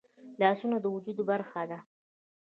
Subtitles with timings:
[0.41, 1.79] لاسونه د وجود برخه ده